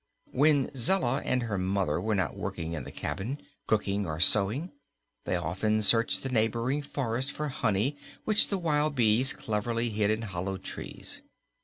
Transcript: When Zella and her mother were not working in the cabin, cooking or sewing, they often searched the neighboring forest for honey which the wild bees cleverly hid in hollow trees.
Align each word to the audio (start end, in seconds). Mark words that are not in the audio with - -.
When 0.31 0.71
Zella 0.75 1.21
and 1.23 1.43
her 1.43 1.59
mother 1.59 2.01
were 2.01 2.15
not 2.15 2.35
working 2.35 2.73
in 2.73 2.85
the 2.85 2.91
cabin, 2.91 3.39
cooking 3.67 4.07
or 4.07 4.19
sewing, 4.19 4.71
they 5.25 5.35
often 5.35 5.83
searched 5.83 6.23
the 6.23 6.29
neighboring 6.29 6.81
forest 6.81 7.33
for 7.33 7.49
honey 7.49 7.99
which 8.25 8.47
the 8.47 8.57
wild 8.57 8.95
bees 8.95 9.31
cleverly 9.31 9.91
hid 9.91 10.09
in 10.09 10.23
hollow 10.23 10.57
trees. 10.57 11.21